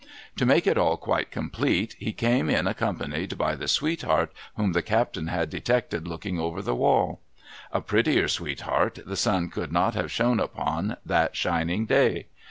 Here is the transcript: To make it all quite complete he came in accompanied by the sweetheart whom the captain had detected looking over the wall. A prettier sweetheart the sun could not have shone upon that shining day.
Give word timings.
To 0.37 0.47
make 0.47 0.65
it 0.65 0.79
all 0.79 0.97
quite 0.97 1.29
complete 1.29 1.95
he 1.99 2.11
came 2.11 2.49
in 2.49 2.65
accompanied 2.65 3.37
by 3.37 3.53
the 3.55 3.67
sweetheart 3.67 4.33
whom 4.57 4.71
the 4.71 4.81
captain 4.81 5.27
had 5.27 5.51
detected 5.51 6.07
looking 6.07 6.39
over 6.39 6.63
the 6.63 6.73
wall. 6.73 7.19
A 7.71 7.81
prettier 7.81 8.27
sweetheart 8.27 8.97
the 9.05 9.15
sun 9.15 9.49
could 9.51 9.71
not 9.71 9.93
have 9.93 10.11
shone 10.11 10.39
upon 10.39 10.97
that 11.05 11.35
shining 11.35 11.85
day. 11.85 12.25